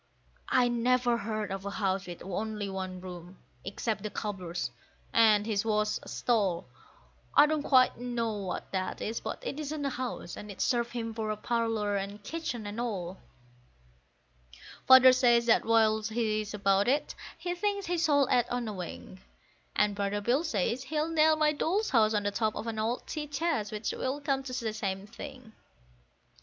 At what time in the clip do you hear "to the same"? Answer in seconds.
24.41-25.05